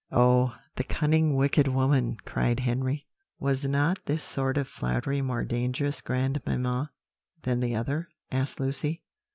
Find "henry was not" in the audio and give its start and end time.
2.59-4.03